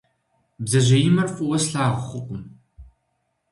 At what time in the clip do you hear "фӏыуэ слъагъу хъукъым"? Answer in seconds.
1.35-2.43